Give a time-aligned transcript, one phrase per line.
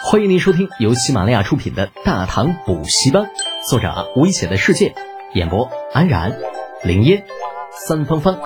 [0.00, 3.24] 欢迎您收听由喜马拉雅出品的《大唐补习班》，
[3.68, 4.94] 作者危险的世界，
[5.34, 6.38] 演播安然、
[6.84, 7.24] 林烟、
[7.72, 8.40] 三芳芳，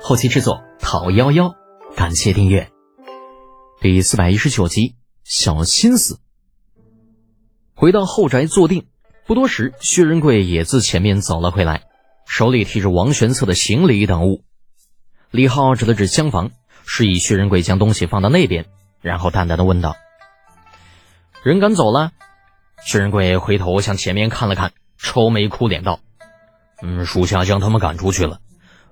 [0.00, 1.54] 后期制作陶幺幺。
[1.96, 2.70] 感谢订阅。
[3.80, 4.94] 第四百一十九集，
[5.24, 6.20] 小心思。
[7.74, 8.86] 回到后宅坐定，
[9.26, 11.82] 不多时，薛仁贵也自前面走了回来，
[12.26, 14.44] 手里提着王玄策的行李等物。
[15.32, 16.52] 李浩指了指厢房，
[16.86, 18.66] 示意薛仁贵将东西放到那边，
[19.00, 19.96] 然后淡淡的问道。
[21.42, 22.12] 人赶走了，
[22.84, 25.98] 薛仁贵回头向前面看了看，愁眉苦脸道
[26.80, 28.38] ：“嗯，属下将他们赶出去了，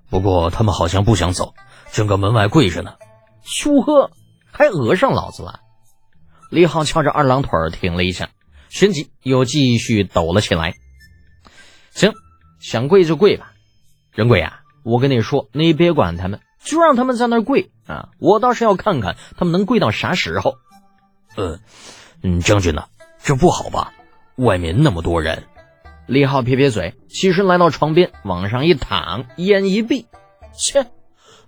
[0.09, 1.55] 不过他们好像不想走，
[1.93, 2.95] 正搁门外跪着呢。”
[3.65, 4.11] 哟呵，
[4.51, 5.61] 还讹上老子了！
[6.51, 8.31] 李浩翘着二郎腿停了一下，
[8.69, 10.75] 旋即又继续抖了起来。
[11.93, 12.13] 行，
[12.59, 13.53] 想跪就跪吧，
[14.13, 18.09] 仁贵啊，我跟你说，你别管他们，就让他们在那跪啊！
[18.19, 20.57] 我倒是要看看他们能跪到啥时候。
[21.37, 21.61] 呃。
[22.23, 22.85] 嗯，将军呢？
[23.23, 23.93] 这不好吧？
[24.37, 25.45] 外面那么多人。
[26.07, 30.07] 李浩撇撇嘴，起身来到床边，往上一躺，眼一闭。
[30.53, 30.87] 切，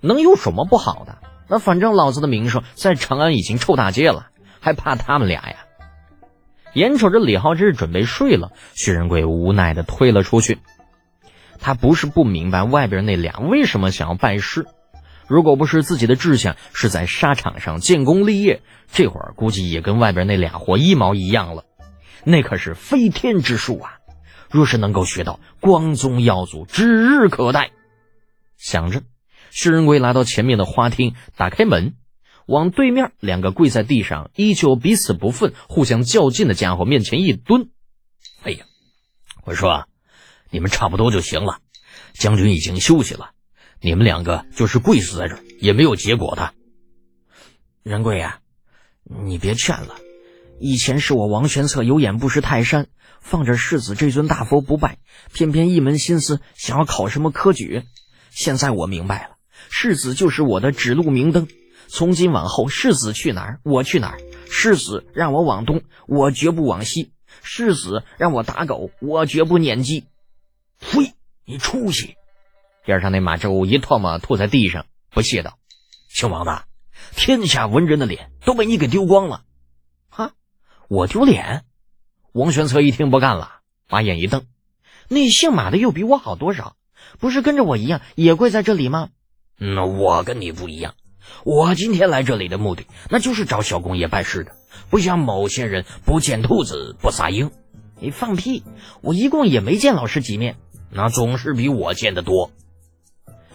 [0.00, 1.18] 能有什么不好的？
[1.48, 4.28] 那反正老子的名声在长安已经臭大街了，
[4.60, 5.56] 还怕他们俩呀？
[6.74, 10.58] 眼瞅着李浩这是准备睡了，薛仁贵无奈的推了出去。
[11.58, 14.66] 他不是不明白外边那俩为什么想要拜师。
[15.26, 21.64] 如果不是自己的志向是在沙场上建功立业，这会儿估计也跟外边那俩货一毛一样了。
[22.24, 23.98] 那可是飞天之术啊！
[24.50, 27.70] 若是能够学到，光宗耀祖指日可待。
[28.58, 29.02] 想着，
[29.50, 31.94] 薛仁贵来到前面的花厅，打开门，
[32.46, 37.70] 往对面两个跪在地上、依旧彼此不忿、互相较劲的家伙面前一蹲。
[38.42, 38.66] 哎呀，
[39.44, 39.86] 我说，
[40.50, 41.60] 你们差不多就行了，
[42.12, 43.30] 将军已经休息了。
[43.84, 46.54] 你们两个就是跪死在这也没有结果的，
[47.82, 48.38] 仁贵呀，
[49.02, 49.96] 你别劝了。
[50.60, 52.86] 以前是我王玄策有眼不识泰山，
[53.20, 54.98] 放着世子这尊大佛不拜，
[55.32, 57.82] 偏偏一门心思想要考什么科举。
[58.30, 59.36] 现在我明白了，
[59.68, 61.48] 世子就是我的指路明灯。
[61.88, 64.18] 从今往后，世子去哪儿，我去哪儿；
[64.48, 67.10] 世子让我往东，我绝不往西；
[67.42, 70.04] 世子让我打狗，我绝不撵鸡。
[70.78, 71.14] 呸！
[71.44, 72.14] 你出息！
[72.84, 75.58] 边上那马周一唾沫吐在地上，不屑道
[76.10, 76.64] ：“姓王的，
[77.14, 79.42] 天下文人的脸都被你给丢光了！”
[80.10, 80.32] 哈，
[80.88, 81.64] 我丢脸？
[82.32, 84.46] 王玄策一听不干了，把眼一瞪
[85.08, 86.76] ：“那姓马的又比我好多少？
[87.18, 89.10] 不是跟着我一样也跪在这里吗
[89.58, 90.94] ？”“那我跟你不一样，
[91.44, 94.56] 我今天来这里的目的，那就是找小公爷拜师的，
[94.90, 97.52] 不像某些人不见兔子不撒鹰。
[98.00, 98.64] ”“你放屁！
[99.02, 100.56] 我一共也没见老师几面，
[100.90, 102.50] 那总是比我见的多。”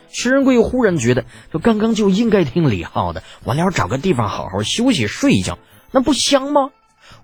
[0.10, 5.60] 薛仁贵忽然觉得，这刚刚就应该听李浩的，完了找个地方好好休息睡一觉，
[5.92, 6.72] 那不香吗？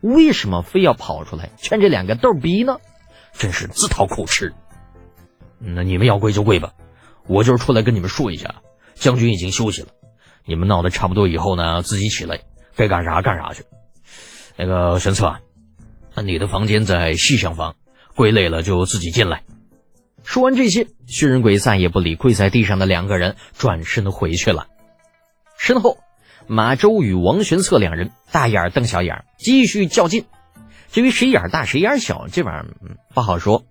[0.02, 2.78] 为什么非要跑出来劝这两个逗逼呢？
[3.38, 4.54] 真是自讨苦吃。
[5.60, 6.74] 那你们要跪就跪吧，
[7.26, 8.56] 我就是出来跟你们说一下，
[8.96, 9.88] 将军已经休息了。
[10.46, 12.42] 你们闹得差不多以后呢，自己起来，
[12.76, 13.64] 该干啥干啥去。
[14.58, 15.38] 那个玄策，
[16.16, 17.76] 那你的房间在西厢房，
[18.16, 19.44] 跪累了就自己进来。
[20.24, 24.68] 说完这些，薛仁贵再也不理跪在地上的两个人，转身回去了。
[25.58, 25.98] 身后，
[26.48, 30.26] 马周与王玄策两人大眼瞪小眼，继续较劲。
[30.92, 33.66] 至于谁眼大谁眼小，这玩意儿不好说。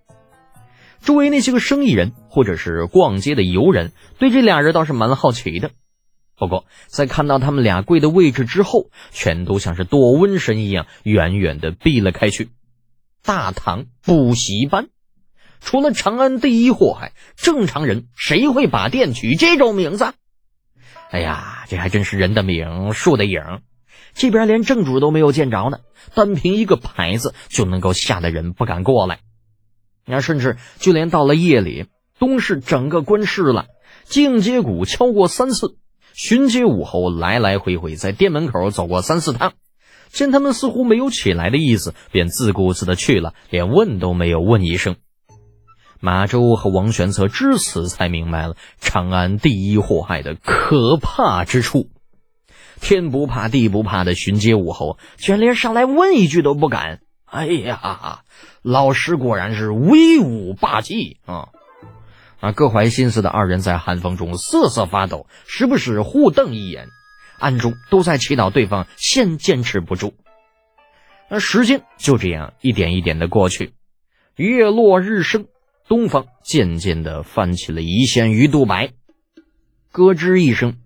[1.01, 5.71] 周围那些个生意人或者是逛街的游人，对这俩人倒是蛮好奇的。
[6.37, 12.49] 不过，在看到他们俩跪的位置之后，全都像是躲瘟神一样，远远的避了开去。
[13.21, 14.87] 大唐补习班。
[15.63, 20.13] 除了长安第一祸害，正常人谁会把店取这种名字？
[21.09, 23.41] 哎呀，这还真是人的名，树的影。
[24.13, 25.79] 这边连正主都没有见着呢，
[26.13, 29.19] 单凭一个牌子就能够吓得人不敢过来。
[30.05, 31.85] 那甚至就连到了夜里，
[32.19, 33.67] 东市整个关市了，
[34.03, 35.77] 进阶鼓敲过三次，
[36.13, 39.53] 巡街武侯来来回回在店门口走过三四趟，
[40.11, 44.97] 见他们似乎没有起来的意思，便自顾自的去了，连问都没有问一声。
[46.05, 51.87] 马周和王玄策至此才明白了长安第一祸害的可怕之处。
[52.81, 56.99] 天不怕地不怕的巡街武侯，居然连上来问一句都不敢。
[57.23, 58.19] 哎呀，
[58.61, 61.47] 老师果然是威武霸气啊！
[62.41, 66.89] 啊，各怀心思的二人在寒风中瑟瑟发抖，时不时互瞪一眼，
[67.39, 70.13] 暗中都在祈祷对方先坚持不住。
[71.29, 73.73] 那时间就这样一点一点的过去，
[74.35, 75.45] 月落日升。
[75.87, 78.91] 东方渐渐的泛起了一线鱼肚白，
[79.91, 80.77] 咯吱一声，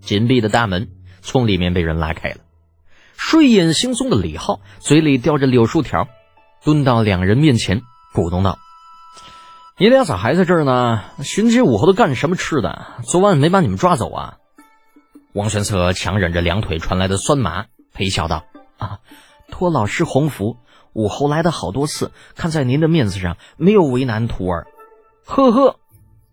[0.00, 0.88] 紧闭的大门
[1.22, 2.36] 从里面被人拉开了。
[3.16, 6.08] 睡眼惺忪的李浩嘴里叼着柳树条，
[6.62, 7.82] 蹲到两人面前，
[8.12, 8.58] 鼓动道
[9.78, 11.02] ：“你俩咋还在这儿呢？
[11.22, 12.86] 巡街午后都干什么吃的？
[13.02, 14.36] 昨晚没把你们抓走啊？”
[15.34, 18.44] 王玄策强忍着两腿传来的酸麻，陪笑道
[18.78, 19.00] ：“啊，
[19.50, 20.56] 托老师洪福，
[20.96, 24.66] 武侯来的好多次，看在您的面子上，没有为难徒儿。”
[25.26, 25.78] 呵呵，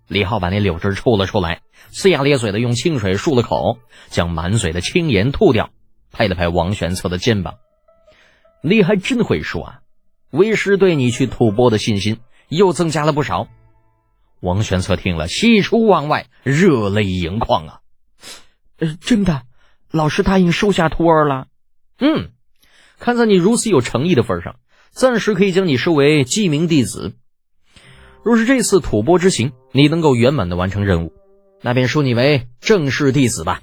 [0.07, 1.61] 李浩把那柳枝抽了出来，
[1.91, 3.77] 呲牙咧嘴的用清水漱了口，
[4.07, 5.71] 将满嘴的青盐吐掉。
[6.13, 7.55] 拍了拍王玄策的肩膀，
[8.61, 9.79] 你还真会说啊！
[10.29, 13.47] 为师对你去吐蕃的信心又增加了不少。
[14.39, 17.79] 王玄策听了，喜出望外，热泪盈眶啊！
[18.77, 19.41] 呃，真的，
[19.89, 21.47] 老师答应收下徒儿了。
[21.97, 22.29] 嗯，
[23.03, 24.55] 看在你如此有诚意的份上，
[24.91, 27.11] 暂时可以将你收为记名弟子。
[28.23, 31.11] 若是这次吐蕃之行你能够圆满的完成任务，
[31.61, 33.59] 那便收你为正式弟子吧。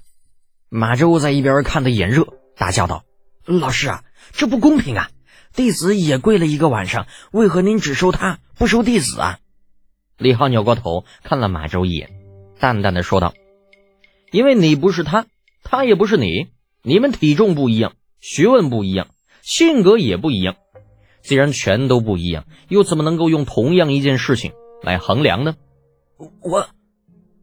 [0.69, 2.27] 马周在一边看得眼热。
[2.55, 3.07] 大叫道
[3.47, 5.09] ：“老师啊，这不公平啊！
[5.55, 9.39] 弟子也跪了一个晚上，为何您只收他不收弟子啊？”
[10.21, 12.11] 李浩扭过头看了马周一眼，
[12.59, 13.33] 淡淡的说道
[14.33, 15.25] ：“因为你不是他，
[15.63, 16.49] 他也不是你，
[16.83, 19.09] 你们体重不一样，学问不一样，
[19.43, 20.57] 性格也不一样。
[21.23, 24.53] 既然全都不一样，又怎么能够用同样一件事情
[24.83, 25.55] 来衡量呢？”
[26.43, 26.69] 我，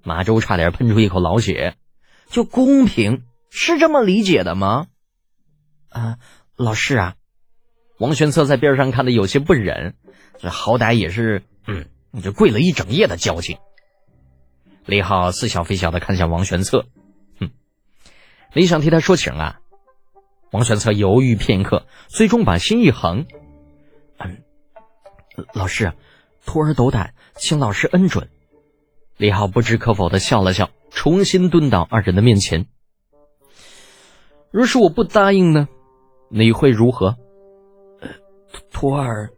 [0.03, 1.75] 马周差点喷出一口老血。
[2.29, 4.87] 就公平是这么理解的吗？
[5.89, 6.17] 啊，
[6.55, 7.15] 老师啊，
[7.99, 9.95] 王玄策在边上看的有些不忍，
[10.39, 13.57] 这好歹也是，嗯，你这跪了一整夜的交情。
[14.85, 16.87] 李浩似笑非笑的看向王玄策，
[17.39, 17.51] 哼，
[18.53, 19.59] 你想替他说情啊？
[20.51, 23.25] 王玄策犹豫片刻，最终把心一横，
[24.17, 24.43] 嗯，
[25.53, 25.93] 老师，
[26.45, 28.29] 徒儿斗胆，请老师恩准。
[29.17, 32.67] 李浩不知可否的笑了笑，重新蹲到二人的面前。
[34.51, 35.67] 若是我不答应呢？
[36.29, 37.17] 你会如何？
[38.71, 39.31] 徒儿，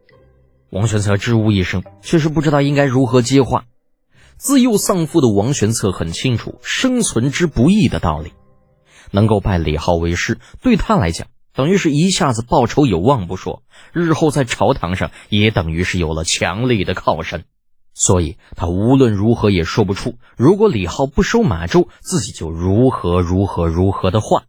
[0.70, 3.66] 王玄策支吾一声，却是不知道应该如何接话。
[4.38, 8.34] 自幼丧父的王玄策很清楚生存之不易的道理，
[9.12, 17.46] 能够拜李浩为师，对他来讲，等于是一下子报仇有望不说，日后在朝堂上也等于是有了强力的靠山。
[17.94, 24.44] 所以他无论如何也说不出，如果李浩不收马周，自己就如何如何如何的话。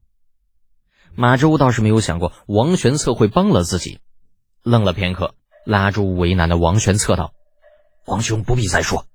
[1.16, 3.98] 马周倒是没有想过王玄策会帮了自己，
[4.62, 5.34] 愣了片刻，
[5.66, 7.32] 拉住为难的王玄策道
[8.06, 9.06] ：“王兄不必再说，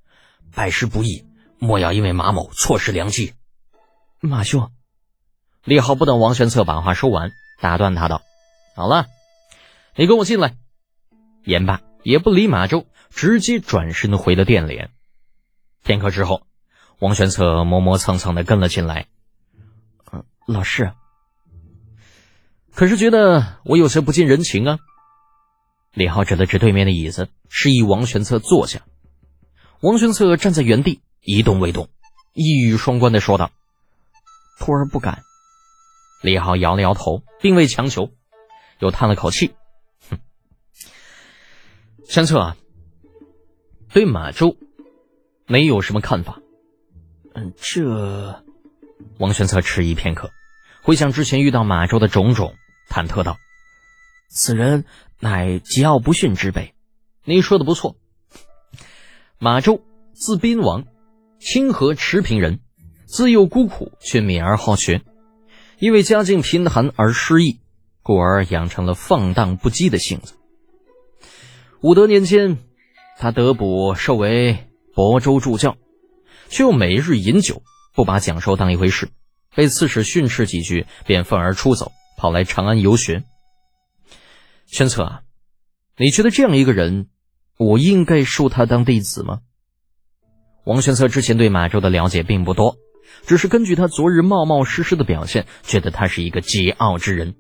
[0.54, 1.26] 拜师不易，
[1.58, 3.34] 莫要因为马某错失良机。”
[4.20, 4.70] 马兄，
[5.66, 8.22] 李浩不等王玄策把话说完，打断他道
[8.78, 9.08] ：“好了，
[9.96, 10.56] 你跟我进来。”
[11.44, 14.88] 言罢，也不理马周，直接转身回了殿里。
[15.84, 16.44] 片刻之后，
[17.00, 19.08] 王玄策磨磨蹭蹭的跟了进来。
[20.14, 20.94] “嗯，老师。”
[22.76, 24.78] 可是觉得我有些不近人情啊。
[25.94, 28.82] 李浩指了指对面的椅子，示意王玄策坐下。
[29.82, 31.90] 王玄策站在原地一动未动，
[32.34, 33.50] 一语双关的说道
[34.62, 35.24] ：“徒儿不敢。”
[36.26, 38.10] 李浩摇了摇头，并未强求，
[38.80, 39.54] 又叹了口气
[40.10, 40.18] ：“哼，
[42.04, 42.58] 玄策啊，
[43.94, 44.58] 对马周，
[45.46, 46.42] 没有什么看法？”
[47.36, 48.44] 嗯，这……
[49.20, 50.32] 王玄策迟疑片刻，
[50.82, 52.56] 回想之前遇到马周的种种。
[52.90, 53.38] 忐忑道
[54.30, 54.86] ：“此人
[55.20, 56.74] 乃桀骜不驯之辈。”
[57.24, 57.98] 你说的不错。
[59.38, 59.82] 马周
[60.14, 60.86] 字宾王，
[61.40, 62.62] 清河池平人，
[63.06, 65.04] 自幼孤苦，却敏而好学。
[65.80, 67.60] 因为家境贫寒而失意，
[68.02, 70.34] 故而养成了放荡不羁的性子。
[71.82, 72.58] 武德年间，
[73.18, 75.78] 他得补授为亳州助教，
[76.50, 77.62] 却又每日饮酒，
[77.94, 79.10] 不把讲授当一回事，
[79.54, 81.92] 被刺史训斥几句，便愤而出走。
[82.18, 83.26] 跑来长安游学，
[84.68, 85.22] 玄策啊，
[85.98, 87.10] 你觉得这样一个人，
[87.58, 89.42] 我应该收他当弟子吗？
[90.64, 92.78] 王玄策之前对马周的了解并不多，
[93.26, 97.36] 只是根据他昨日冒冒失失的表现，觉得他是一个桀骜之人。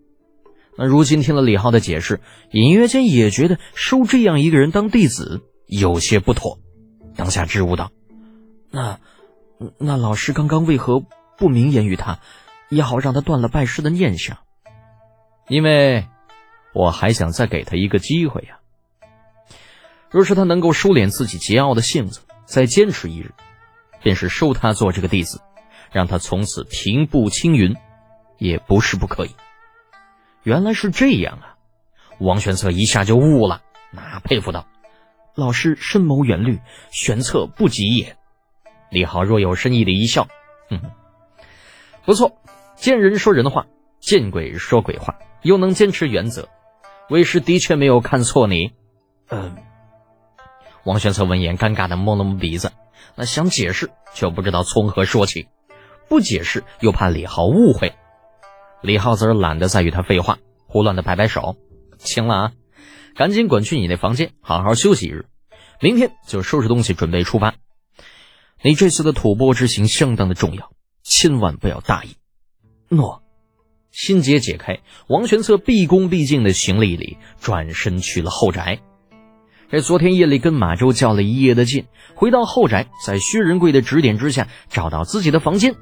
[0.78, 2.20] 那如今听了李浩的解释，
[2.52, 6.60] 隐约间也觉得收这样一个人当弟子有些不妥。
[7.16, 7.92] 当下支吾道
[8.72, 9.00] ：“那，
[9.80, 11.02] 那老师刚刚为何
[11.38, 12.20] 不明言于他，
[12.70, 14.38] 也好让他断了拜师的念想？”
[15.48, 16.08] 因为
[16.74, 18.60] 我还想再给他一个机会呀。
[20.10, 23.32] 若是他能够收敛自己桀骜的性子，再坚持一日，
[24.04, 25.40] 便是收他做这个弟子，
[25.96, 27.74] 让他从此平步青云，
[28.38, 29.34] 也不是不可以。
[30.44, 31.56] 原来是这样啊！
[32.20, 33.62] 王玄策一下就悟了，
[33.92, 34.68] 那佩服道
[35.36, 36.60] ：“老师深谋远虑，
[36.92, 38.18] 玄策不及也。”
[38.92, 40.28] 李浩若有深意的一笑
[40.70, 40.92] ：“哼哼，
[42.04, 42.34] 不错，
[42.75, 43.66] 见人说人话，
[44.02, 46.50] 见鬼说鬼话。”又能坚持原则，
[47.10, 48.74] 为师的确没有看错你。
[49.30, 49.56] 嗯。
[50.84, 52.74] 王玄策闻言，尴尬的摸了摸鼻子，
[53.16, 55.48] 那想解释却不知道从何说起，
[56.10, 57.94] 不解释又怕李浩误会。
[58.82, 61.56] 李浩则懒得再与他废话，胡乱的摆摆手
[61.98, 62.52] ：“行了啊，
[63.16, 65.26] 赶紧滚去你那房间，好好休息一日，
[65.82, 67.56] 明天就收拾东西准备出发。
[68.62, 70.72] 你这次的吐蕃之行相当的重要，
[71.04, 72.16] 千万不要大意。”
[72.90, 73.22] 诺。
[73.92, 78.82] 心结解开，王玄策毕恭毕敬的行了一礼，转身去了后宅。
[79.72, 85.76] 这昨天夜里跟马周较了一夜的劲，回到后宅，在薛仁贵的指点之下，找到自己的房间。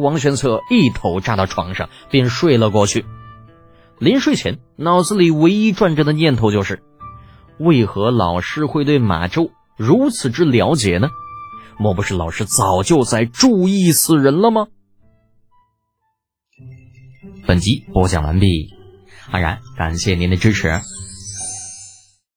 [0.00, 3.04] 王玄策一头扎到床上，便睡了过去。
[3.98, 6.82] 临睡前，脑子里唯一转着的念头就是：
[7.58, 11.08] 为何老师会对马周如此之了解呢？
[11.78, 14.66] 莫不是老师早就在注意此人了吗？
[17.46, 18.70] 本集播讲完毕，
[19.30, 20.80] 安然感谢您的支持。